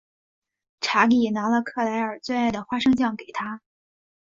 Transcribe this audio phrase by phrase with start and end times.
[0.79, 3.61] 查理拿了克莱尔最爱的花生酱给她。